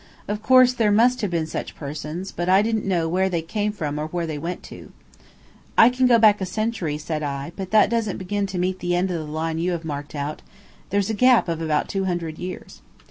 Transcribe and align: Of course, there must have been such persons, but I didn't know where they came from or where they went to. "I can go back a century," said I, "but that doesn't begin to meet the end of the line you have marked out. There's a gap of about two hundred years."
Of 0.27 0.41
course, 0.41 0.73
there 0.73 0.91
must 0.91 1.21
have 1.21 1.29
been 1.29 1.45
such 1.45 1.75
persons, 1.75 2.31
but 2.31 2.49
I 2.49 2.63
didn't 2.63 2.85
know 2.87 3.07
where 3.07 3.29
they 3.29 3.43
came 3.43 3.71
from 3.71 3.99
or 3.99 4.07
where 4.07 4.25
they 4.25 4.39
went 4.39 4.63
to. 4.63 4.91
"I 5.77 5.91
can 5.91 6.07
go 6.07 6.17
back 6.17 6.41
a 6.41 6.45
century," 6.47 6.97
said 6.97 7.21
I, 7.21 7.51
"but 7.55 7.69
that 7.69 7.91
doesn't 7.91 8.17
begin 8.17 8.47
to 8.47 8.57
meet 8.57 8.79
the 8.79 8.95
end 8.95 9.11
of 9.11 9.19
the 9.19 9.31
line 9.31 9.59
you 9.59 9.73
have 9.73 9.85
marked 9.85 10.15
out. 10.15 10.41
There's 10.89 11.11
a 11.11 11.13
gap 11.13 11.47
of 11.47 11.61
about 11.61 11.87
two 11.87 12.05
hundred 12.05 12.39
years." 12.39 12.81